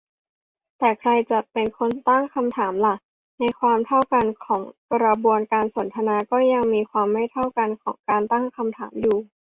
[0.79, 2.95] แต่ใครจะเป็นคนตั้งคำถามล่ะ?
[3.39, 4.61] ในความเท่ากันของ
[4.93, 9.17] กระบวนการสนทนา ก็ยังมีความไม่เท่ากันของการตั้งคำถามอยู่